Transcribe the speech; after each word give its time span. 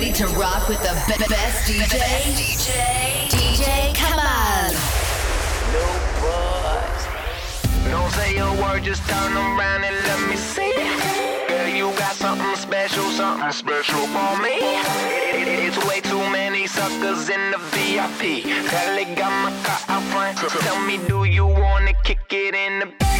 ready 0.00 0.12
to 0.14 0.26
rock 0.28 0.66
with 0.66 0.80
the 0.80 0.94
be- 1.06 1.28
best 1.28 1.68
DJ? 1.68 2.00
DJ, 2.32 3.28
DJ 3.28 3.94
come 3.94 4.18
on. 4.18 4.72
New 5.74 5.92
Boyz. 6.20 7.90
Don't 7.90 8.10
say 8.12 8.38
a 8.38 8.50
word, 8.62 8.82
just 8.82 9.06
turn 9.06 9.32
around 9.36 9.84
and 9.84 9.94
let 10.06 10.30
me 10.30 10.36
see. 10.36 10.72
Girl, 11.48 11.68
you 11.68 11.92
got 11.98 12.14
something 12.14 12.56
special, 12.56 13.04
something 13.10 13.52
special 13.52 14.00
for 14.06 14.32
me. 14.40 14.56
It's 15.66 15.76
way 15.86 16.00
too 16.00 16.24
many 16.32 16.66
suckers 16.66 17.28
in 17.28 17.50
the 17.50 17.58
VIP. 17.72 18.44
They 18.96 19.04
got 19.14 19.32
my 19.44 19.52
car 19.64 19.80
out 19.88 20.02
front. 20.12 20.38
Tell 20.38 20.80
me, 20.80 20.96
do 21.08 21.24
you 21.24 21.44
wanna 21.44 21.92
kick 22.04 22.20
it 22.30 22.54
in 22.54 22.78
the 22.78 22.86
backseat? 22.86 23.19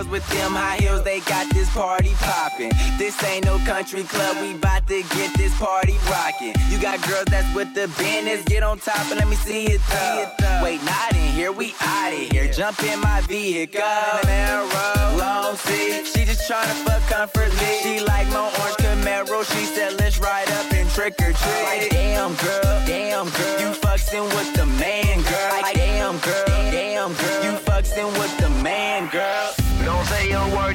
Girls 0.00 0.10
with 0.10 0.28
them 0.30 0.52
high 0.52 0.76
heels, 0.76 1.02
they 1.02 1.20
got 1.20 1.48
this 1.50 1.68
party 1.70 2.12
poppin'. 2.18 2.70
This 2.98 3.22
ain't 3.24 3.44
no 3.44 3.58
country 3.58 4.02
club, 4.04 4.36
we 4.40 4.54
bout 4.54 4.86
to 4.88 5.02
get 5.02 5.36
this 5.36 5.56
party 5.58 5.96
rockin'. 6.08 6.54
You 6.70 6.80
got 6.80 7.00
girls 7.06 7.26
that's 7.26 7.54
with 7.54 7.74
the 7.74 7.88
business, 7.98 8.42
get 8.44 8.62
on 8.62 8.78
top 8.78 9.04
and 9.10 9.18
let 9.18 9.28
me 9.28 9.36
see 9.36 9.66
it 9.66 9.80
through. 9.80 10.62
Wait, 10.62 10.82
not 10.84 11.12
in 11.14 11.32
here, 11.32 11.52
we 11.52 11.74
outta 11.80 12.16
here. 12.16 12.50
Jump 12.52 12.82
in 12.82 13.00
my 13.00 13.20
vehicle, 13.22 13.80
Camaro, 13.80 15.18
long 15.18 15.56
seat. 15.56 16.06
She 16.06 16.24
just 16.24 16.50
tryna 16.50 16.74
fuck 16.84 17.02
comfortably. 17.08 17.80
She 17.82 18.00
like 18.00 18.28
my 18.28 18.44
orange 18.60 18.76
Camaro, 18.76 19.44
she 19.52 19.64
said 19.66 19.98
let's 19.98 20.18
ride 20.18 20.50
up 20.50 20.72
and 20.72 20.88
trick 20.90 21.14
or 21.20 21.32
treat. 21.32 21.64
Like 21.64 21.90
damn 21.90 22.34
girl, 22.36 22.86
damn 22.86 23.28
girl, 23.28 23.60
you 23.60 23.72
fucking 23.74 24.24
with 24.36 24.54
the 24.54 24.66
man, 24.66 25.22
girl. 25.22 25.50
Like 25.50 25.74
damn 25.74 26.18
girl, 26.18 26.46
damn 26.46 27.12
girl, 27.12 27.44
you 27.44 27.52
fucking 27.58 28.12
with 28.18 28.39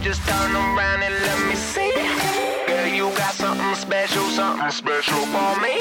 just 0.05 0.21
turn 0.27 0.55
around 0.55 1.01
and 1.01 1.15
let 1.15 1.47
me 1.47 1.55
see. 1.55 1.91
Girl, 2.67 2.87
you 2.93 3.09
got 3.17 3.33
something 3.33 3.73
special, 3.73 4.21
something 4.29 4.69
special 4.69 5.17
for 5.33 5.59
me. 5.59 5.73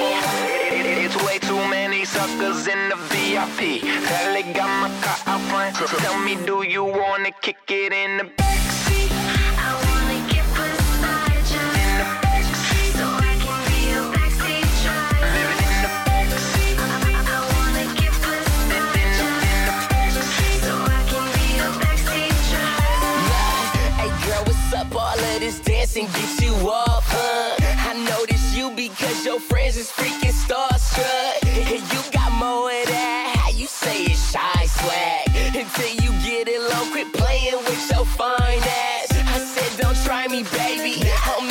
It's 1.04 1.14
way 1.26 1.38
too 1.38 1.62
many 1.68 2.06
suckers 2.06 2.66
in 2.66 2.88
the 2.88 2.96
VIP. 3.12 3.82
Girl, 3.82 4.32
they 4.32 4.50
got 4.54 4.70
my 4.80 4.88
car 5.02 5.34
out 5.34 5.42
front. 5.50 5.76
Tell 5.76 6.18
me, 6.20 6.36
do 6.46 6.62
you 6.66 6.84
wanna 6.84 7.32
kick 7.42 7.58
it 7.68 7.92
in 7.92 8.16
the 8.16 8.24
backseat? 8.24 9.43
Dancing 25.94 26.20
get 26.20 26.42
you 26.42 26.54
up, 26.68 27.02
huh? 27.06 27.56
I 27.60 27.94
notice 28.04 28.56
you 28.56 28.70
because 28.70 29.24
your 29.24 29.38
friends 29.38 29.76
is 29.76 29.90
freaking 29.90 30.32
starstruck. 30.32 31.46
And 31.46 31.80
you 31.92 32.12
got 32.12 32.32
more 32.32 32.70
of 32.70 32.86
that, 32.86 33.36
how 33.38 33.50
you 33.50 33.66
say 33.66 34.04
it's 34.04 34.32
shy 34.32 34.66
swag. 34.66 35.28
Until 35.54 35.90
you 36.02 36.10
get 36.22 36.48
it 36.48 36.60
low, 36.60 36.90
quit 36.90 37.12
playing 37.12 37.58
with 37.66 37.90
your 37.90 38.04
fine 38.04 38.62
ass. 38.62 39.12
I 39.12 39.38
said, 39.38 39.80
don't 39.80 39.96
try 40.04 40.26
me, 40.28 40.42
baby. 40.44 41.08
I'll 41.26 41.42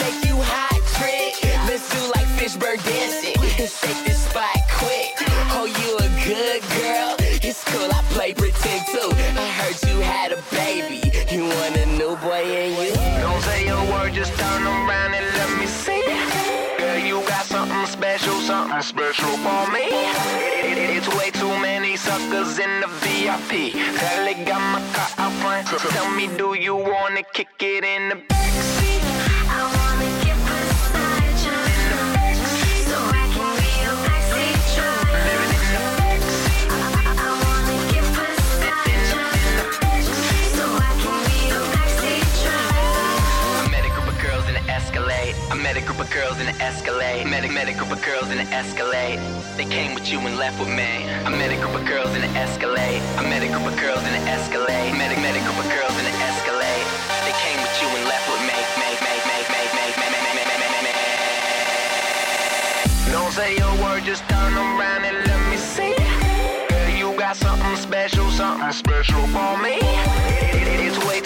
special, 18.83 19.29
for 19.37 19.71
me. 19.71 19.87
It's 20.95 21.07
way 21.15 21.31
too 21.31 21.47
many 21.61 21.95
suckers 21.95 22.59
in 22.59 22.81
the 22.81 22.87
VIP. 22.87 23.73
They 24.25 24.43
got 24.45 24.61
my 24.73 24.81
car 24.93 25.25
out 25.25 25.33
front. 25.41 25.67
Tell 25.67 26.11
me, 26.11 26.27
do 26.37 26.53
you 26.53 26.75
wanna 26.75 27.23
kick 27.33 27.47
it 27.61 27.83
in 27.85 28.09
the 28.09 28.15
backseat? 28.15 28.52
Escalade. 46.83 47.23
Met 47.27 47.45
a, 47.45 47.47
met 47.47 47.69
a 47.69 47.73
group 47.73 47.91
of 47.91 48.01
girls 48.01 48.29
in 48.29 48.39
an 48.39 48.47
Escalade. 48.51 49.17
They 49.55 49.63
came 49.63 49.95
with 49.95 50.11
you 50.11 50.19
and 50.19 50.35
left 50.35 50.59
with 50.59 50.67
me. 50.67 51.07
I 51.23 51.29
met 51.29 51.49
a 51.49 51.55
group 51.55 51.79
of 51.79 51.87
girls 51.87 52.11
in 52.13 52.21
an 52.21 52.35
Escalade. 52.35 52.99
I 53.15 53.23
met 53.23 53.41
a 53.41 53.47
group 53.47 53.63
of 53.63 53.79
girls 53.79 54.03
in 54.03 54.11
an 54.11 54.27
Escalade. 54.27 54.91
Met 54.91 55.15
a, 55.15 55.19
met 55.23 55.31
a 55.31 55.39
group 55.47 55.63
of 55.63 55.67
girls 55.71 55.95
in 55.95 56.03
an 56.03 56.17
Escalade. 56.27 56.83
They 57.23 57.31
came 57.39 57.55
with 57.63 57.71
you 57.79 57.87
and 57.87 58.03
left 58.11 58.27
with 58.27 58.43
me. 58.43 58.59
Don't 63.15 63.31
say 63.31 63.55
a 63.55 63.69
word, 63.79 64.03
just 64.03 64.27
turn 64.27 64.53
around 64.53 65.05
and 65.05 65.25
let 65.25 65.39
me 65.49 65.55
see. 65.55 65.95
Girl, 66.67 66.89
you 66.99 67.17
got 67.17 67.37
something 67.37 67.77
special, 67.77 68.29
something 68.29 68.73
special 68.73 69.21
for 69.31 69.55
me. 69.63 69.79
It's 70.83 70.99
way 71.07 71.22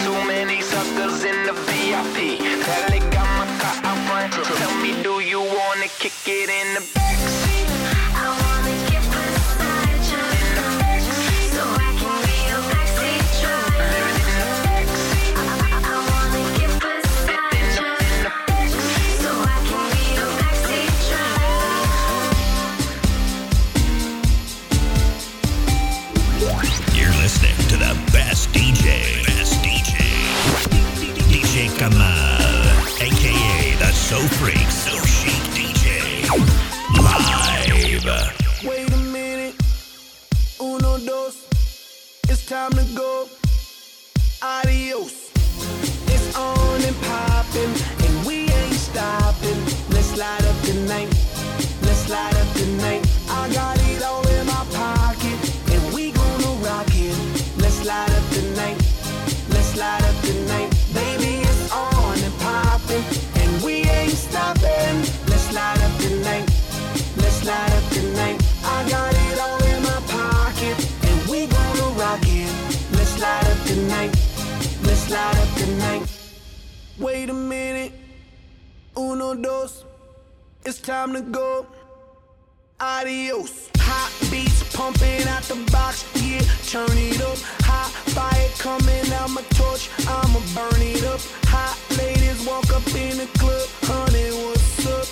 in 6.48 6.74
the 6.74 6.97
uno, 79.38 79.68
it's 80.64 80.80
time 80.80 81.12
to 81.12 81.20
go. 81.20 81.66
Adios. 82.80 83.70
Hot 83.78 84.12
beats 84.30 84.62
pumping 84.76 85.26
out 85.28 85.42
the 85.44 85.56
box, 85.72 86.04
yeah, 86.22 86.42
turn 86.66 86.96
it 86.96 87.20
up. 87.22 87.38
Hot 87.64 87.90
fire 88.14 88.48
coming 88.58 89.12
out 89.14 89.30
my 89.30 89.42
torch, 89.54 89.90
I'ma 90.06 90.40
burn 90.54 90.82
it 90.82 91.04
up. 91.04 91.20
Hot 91.54 91.78
ladies 91.96 92.46
walk 92.46 92.70
up 92.70 92.86
in 92.94 93.16
the 93.18 93.28
club, 93.38 93.68
honey, 93.88 94.30
what's 94.42 94.86
up? 94.86 95.06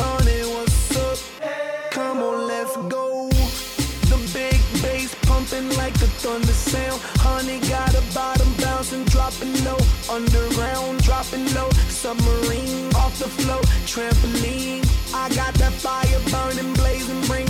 Honey, 0.00 0.42
what's 0.54 0.96
up? 0.96 1.18
Come 1.90 2.22
on, 2.22 2.46
let's 2.46 2.76
go. 2.88 3.28
The 4.10 4.18
big 4.32 4.58
bass 4.82 5.14
pumping 5.22 5.68
like 5.76 5.94
the 5.94 6.08
thunder 6.22 6.46
sound. 6.46 7.00
Honey 7.20 7.60
got 7.68 7.94
a 7.94 8.02
bottom 8.14 8.50
bouncing, 8.60 9.04
dropping 9.04 9.52
low. 9.64 9.78
Underground, 10.10 11.02
dropping 11.02 11.46
low. 11.54 11.70
Submarine 11.88 12.57
the 13.18 13.28
flow, 13.28 13.60
trampoline. 13.84 14.86
I 15.12 15.28
got 15.34 15.52
that 15.54 15.72
fire 15.72 16.20
burning, 16.30 16.72
blazing, 16.74 17.20
bring 17.22 17.47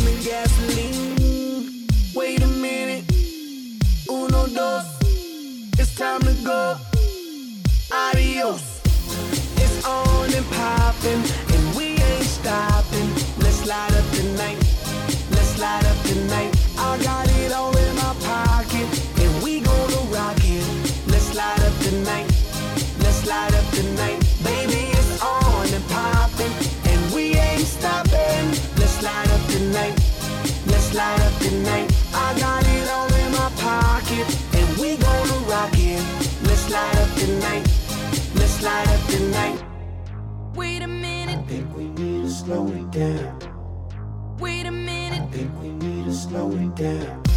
down. 42.99 44.37
Wait 44.41 44.67
a 44.67 44.73
minute. 44.73 45.23
I 45.23 45.27
think 45.27 45.51
we 45.63 45.71
need 45.71 46.05
to 46.07 46.13
slow 46.13 46.51
it 46.53 46.75
down. 46.75 47.28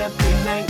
light 0.00 0.12
up 0.12 0.18
the 0.18 0.44
night. 0.44 0.68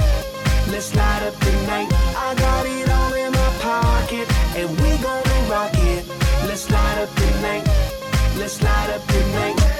Let's 0.71 0.95
light 0.95 1.23
up 1.23 1.35
the 1.39 1.53
night. 1.67 1.89
I 2.17 2.35
got 2.35 2.67
it 2.67 2.89
all 2.91 3.15
in 3.15 3.33
my 3.33 3.53
pocket, 3.61 4.29
and 4.57 4.69
we 4.81 4.91
gonna 4.99 5.49
rock 5.49 5.71
it. 5.75 6.05
Let's 6.47 6.69
light 6.71 6.99
up 6.99 7.15
the 7.15 7.31
night. 7.41 7.67
Let's 8.37 8.61
light 8.63 8.91
up 8.91 9.07
the 9.07 9.21
night. 9.33 9.80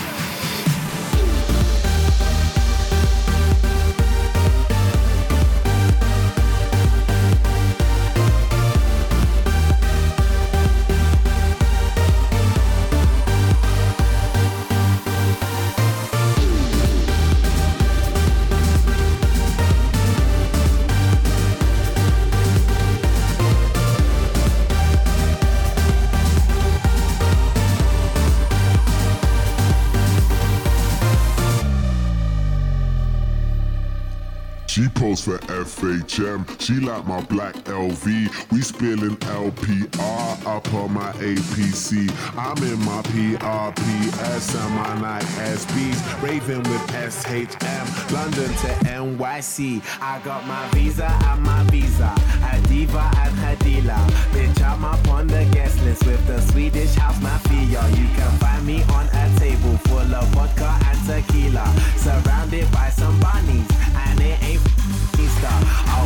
For 35.21 35.37
FHM. 35.37 36.59
She 36.59 36.79
like 36.79 37.05
my 37.05 37.21
black 37.21 37.53
LV. 37.65 38.51
We 38.51 38.61
spilling 38.61 39.17
LPR 39.17 40.45
up 40.47 40.73
on 40.73 40.93
my 40.93 41.11
APC. 41.13 42.09
I'm 42.35 42.57
in 42.63 42.79
my 42.79 43.03
PRPS 43.03 44.55
and 44.65 44.75
my 44.75 44.99
Nike 44.99 45.25
SBs. 45.25 46.23
Raving 46.23 46.63
with 46.63 46.81
SHM. 46.89 48.11
London 48.11 48.49
to 48.49 48.67
NYC. 48.89 49.83
I 50.01 50.19
got 50.23 50.47
my 50.47 50.67
visa 50.69 51.05
and 51.05 51.43
my 51.43 51.63
visa. 51.65 52.15
A 52.51 52.59
diva 52.67 53.11
and 53.17 53.35
her 53.35 53.55
dealer. 53.57 54.03
Bitch, 54.33 54.59
I'm 54.63 54.83
up 54.83 55.07
on 55.07 55.27
the 55.27 55.45
guest 55.51 55.79
list 55.83 56.03
with 56.07 56.25
the 56.25 56.41
Swedish 56.41 56.95
house 56.95 57.21
mafia. 57.21 57.87
You 57.89 58.07
can 58.17 58.31
find 58.39 58.65
me 58.65 58.81
on 58.89 59.05
a 59.13 59.39
table 59.39 59.77
full 59.85 59.99
of 59.99 60.27
vodka 60.29 60.79
and 60.87 60.99
tequila. 61.05 61.71
Surrounded 61.95 62.71
by 62.71 62.89
some 62.89 63.19
bunnies. 63.19 63.70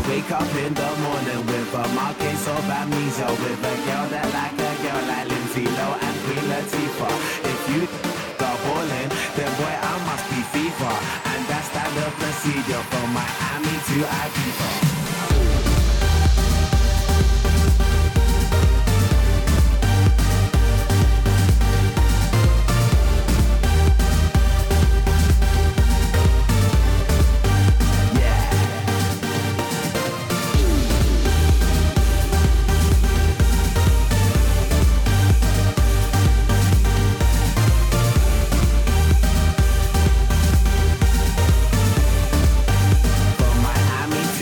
Wake 0.08 0.30
up 0.30 0.56
in 0.56 0.72
the 0.76 0.92
morning 1.02 1.42
with 1.48 1.74
a 1.74 1.88
marquise 1.96 2.48
of 2.48 2.70
amnesia. 2.70 3.26
With 3.42 3.58
a 3.58 3.76
girl 3.90 4.06
that 4.14 4.28
like 4.38 4.54
a 4.54 4.72
girl 4.84 5.02
like 5.10 5.28
Lindsay 5.30 5.66
Lohan 5.66 5.98
and 6.06 6.18
Queen 6.26 6.46
Latifah. 6.46 7.16
If 7.42 7.60
you 7.74 7.82
go 8.40 8.50
ballin', 8.66 9.10
then 9.36 9.52
boy 9.58 9.74
I 9.74 9.94
must 10.06 10.26
be 10.30 10.40
FIFA. 10.54 10.94
And 11.34 11.42
that's 11.50 11.68
standard 11.74 12.14
procedure 12.22 12.84
from 12.94 13.08
Miami 13.18 13.76
to 13.90 13.98
Ibiza. 14.06 15.65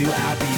From 0.04 0.12
Miami 0.12 0.53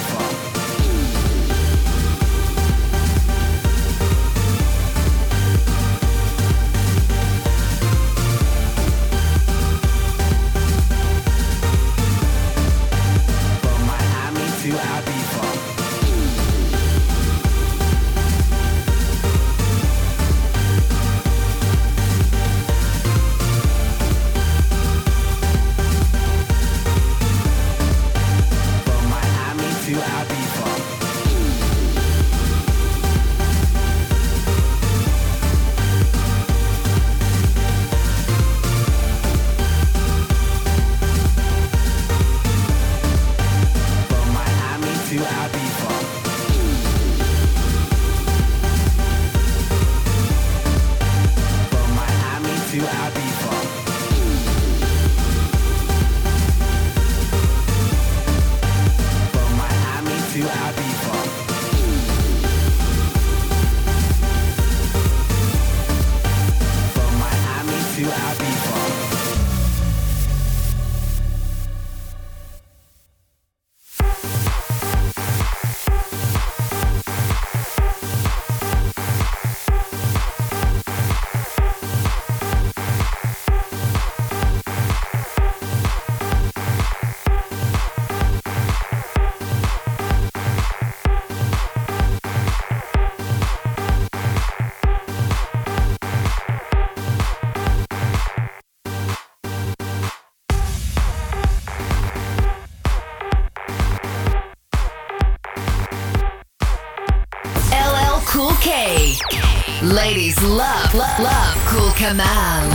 K-mal. 112.06 112.65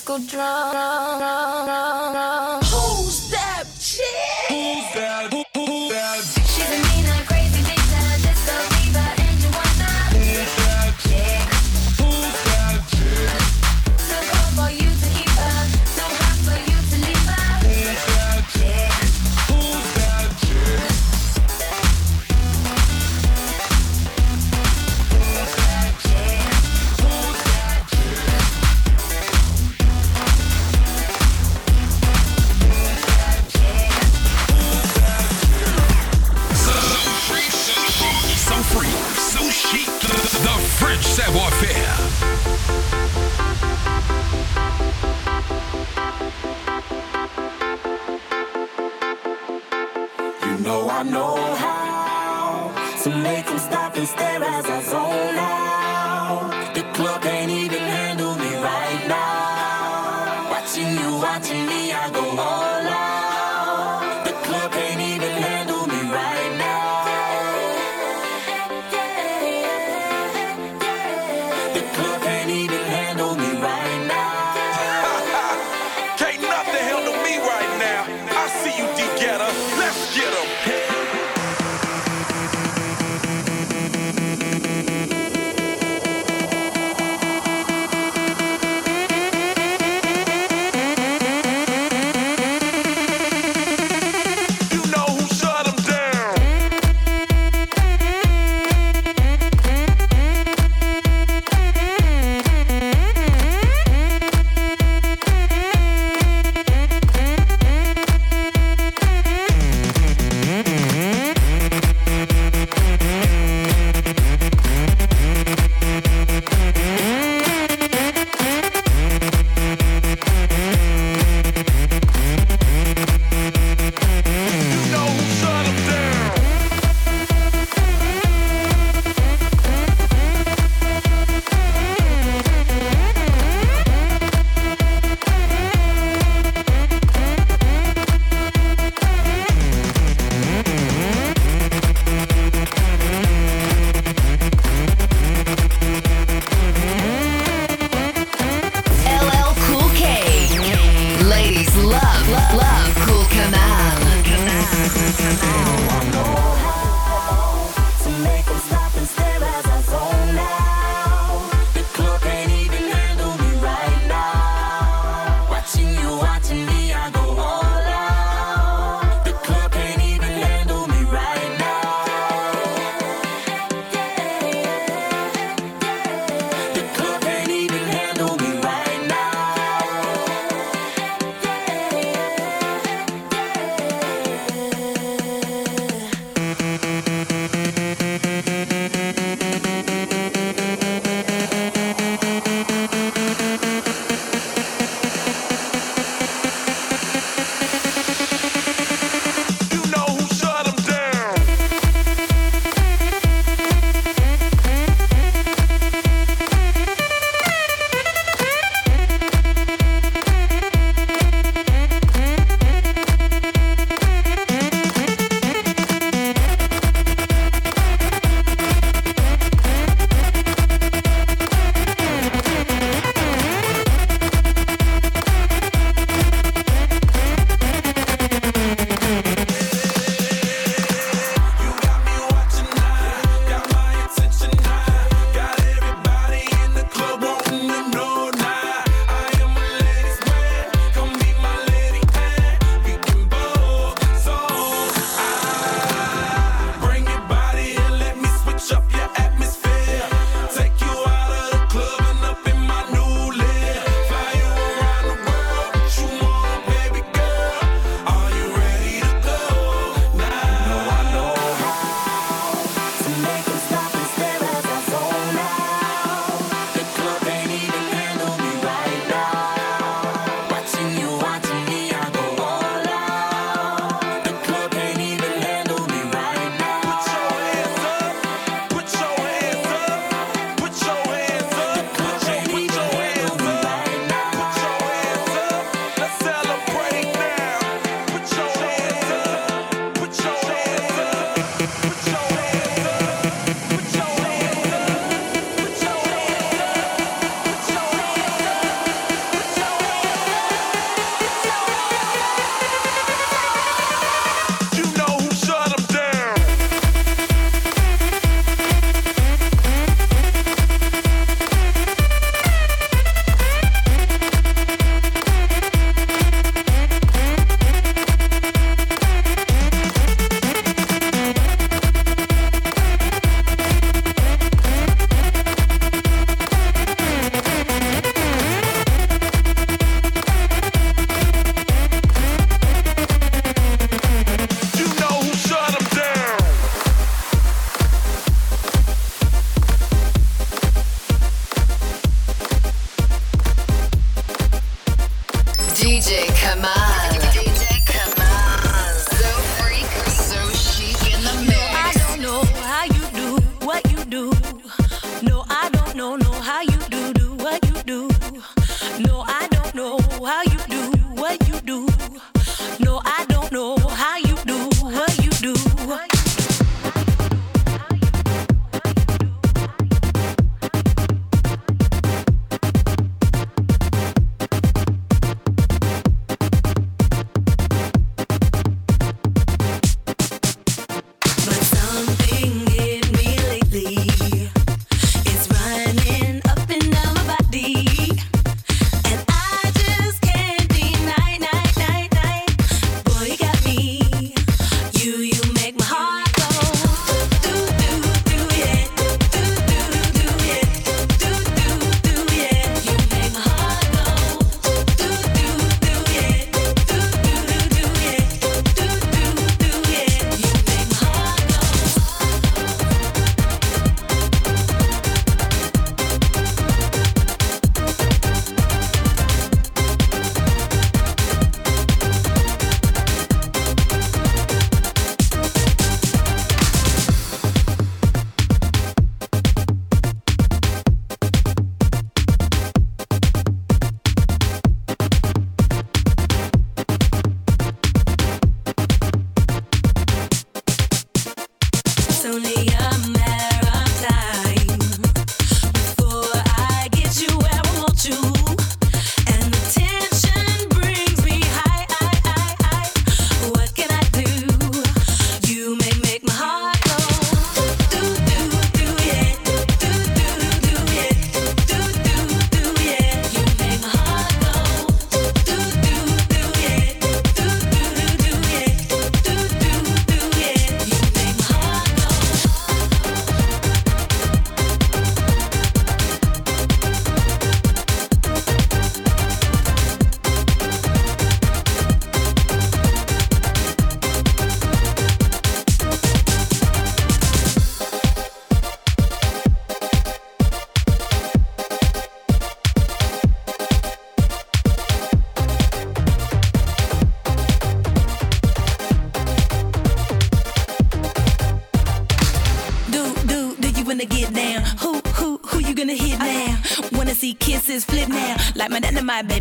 let's 0.00 0.06
go 0.06 0.18
drum. 0.26 0.60
know 50.62 50.88
I 50.88 51.02
know 51.02 51.36
how. 51.56 52.72
To 53.04 53.10
make 53.10 53.46
them 53.46 53.58
stop 53.58 53.96
and 53.96 54.06
stare 54.06 54.42
as 54.42 54.66
I 54.66 54.79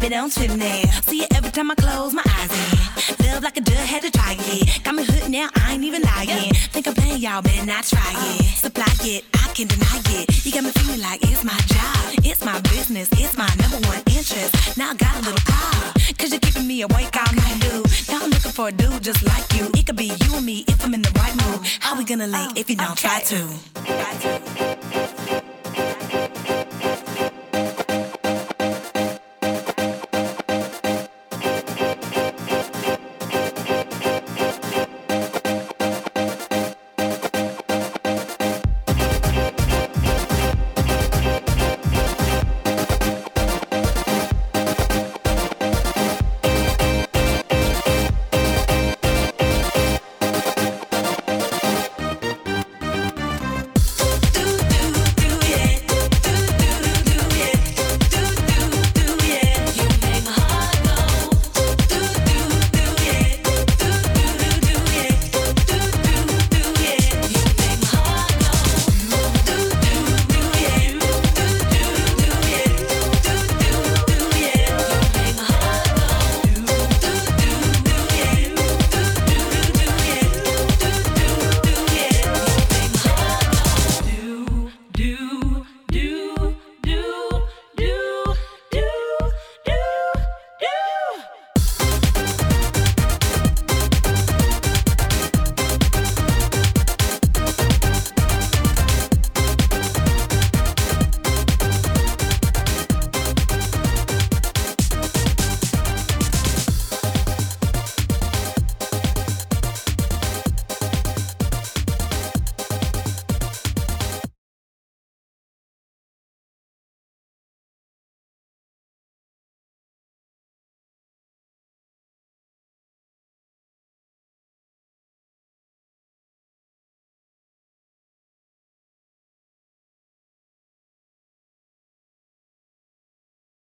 baby, 0.09 0.15
don't 0.15 0.33
trip 0.33 0.57
now. 0.57 0.81
See 1.05 1.23
it 1.23 1.35
every 1.35 1.51
time 1.51 1.71
I 1.71 1.75
close 1.75 2.13
my 2.13 2.23
eyes 2.25 2.51
in. 2.51 3.25
Love 3.27 3.43
like 3.43 3.57
a 3.57 3.61
duck, 3.61 3.77
had 3.77 4.01
to 4.01 4.11
try 4.11 4.35
it. 4.37 4.83
Got 4.83 4.95
me 4.95 5.03
hooked 5.03 5.29
now, 5.29 5.49
I 5.55 5.73
ain't 5.73 5.83
even 5.83 6.01
lying. 6.01 6.53
Think 6.73 6.87
I'm 6.87 6.93
playing, 6.95 7.21
y'all 7.21 7.41
better 7.41 7.65
not 7.65 7.83
try 7.85 8.11
it. 8.15 8.43
Supply 8.57 8.93
it, 9.01 9.25
I 9.33 9.47
can 9.53 9.67
deny 9.67 10.01
it. 10.17 10.45
You 10.45 10.51
got 10.51 10.63
me 10.63 10.71
feeling 10.71 11.01
like 11.01 11.21
it's 11.23 11.43
my 11.43 11.57
job. 11.67 12.25
It's 12.25 12.43
my 12.43 12.59
business, 12.61 13.09
it's 13.13 13.37
my 13.37 13.49
number 13.61 13.77
one 13.87 14.01
interest. 14.07 14.77
Now 14.77 14.91
I 14.91 14.95
got 14.95 15.15
a 15.15 15.21
little 15.21 15.43
pride. 15.45 16.17
Cause 16.17 16.31
you're 16.31 16.39
keeping 16.39 16.67
me 16.67 16.81
awake 16.81 17.15
all 17.15 17.33
night, 17.33 17.57
dude. 17.61 17.85
Now 18.09 18.23
I'm 18.23 18.29
looking 18.29 18.51
for 18.51 18.67
a 18.69 18.71
dude 18.71 19.03
just 19.03 19.23
like 19.25 19.45
you. 19.53 19.69
It 19.75 19.85
could 19.85 19.95
be 19.95 20.11
you 20.23 20.35
and 20.35 20.45
me 20.45 20.65
if 20.67 20.83
I'm 20.83 20.93
in 20.93 21.01
the 21.01 21.11
right 21.19 21.35
mood. 21.43 21.65
How 21.79 21.97
we 21.97 22.03
gonna 22.03 22.27
link 22.27 22.57
if 22.57 22.69
you 22.69 22.75
don't 22.75 22.97
try 22.97 23.19
to? 23.21 24.78